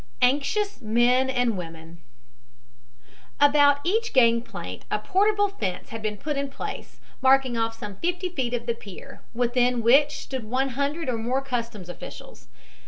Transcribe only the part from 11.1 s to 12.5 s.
more customs officials.